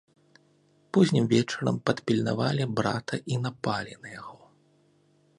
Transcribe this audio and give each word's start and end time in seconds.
Познім 0.97 1.25
вечарам 1.33 1.77
падпільнавалі 1.89 2.65
брата 2.79 3.19
і 3.35 3.37
напалі 3.43 3.93
на 4.07 4.15
яго. 4.15 4.43